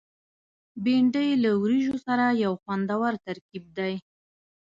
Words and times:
بېنډۍ 0.83 1.29
له 1.43 1.51
وریجو 1.61 1.95
سره 2.05 2.25
یو 2.43 2.53
خوندور 2.61 3.11
ترکیب 3.25 3.63
دی 3.77 3.93